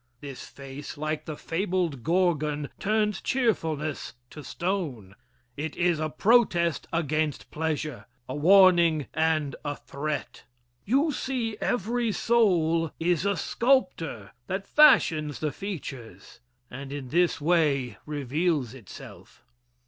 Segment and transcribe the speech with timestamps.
[0.19, 5.13] This face, like the fabled Gorgon, turns cheerfulness to stone.
[5.55, 10.45] It is a protest against pleasure a warning and a threat.
[10.85, 16.39] You see every soul is a sculptor that fashions the features,
[16.71, 19.43] and in this way reveals itself.